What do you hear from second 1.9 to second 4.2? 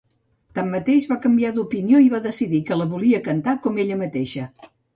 i va decidir que la volia cantar com ella